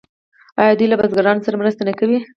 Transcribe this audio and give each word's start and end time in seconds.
آیا 0.61 0.73
دوی 0.77 0.87
له 0.89 0.95
بزګرانو 0.99 1.45
سره 1.45 1.59
مرسته 1.61 1.81
نه 1.87 1.93
کوي؟ 1.99 2.17